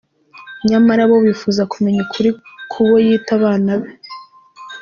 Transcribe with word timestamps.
nyamara 0.69 1.01
bo 1.09 1.17
bifuza 1.25 1.61
kumenya 1.71 1.99
ukuri 2.05 2.29
kubo 2.71 2.95
yita 3.05 3.31
abana 3.39 3.71
be. 3.81 3.91